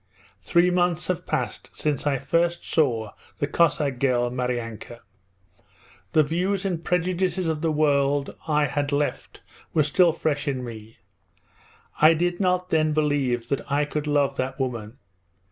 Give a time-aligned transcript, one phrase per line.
[0.41, 4.97] 'Three months have passed since I first saw the Cossack girl, Maryanka.
[6.13, 9.43] The views and prejudices of the world I had left
[9.75, 10.97] were still fresh in me.
[12.01, 14.97] I did not then believe that I could love that woman.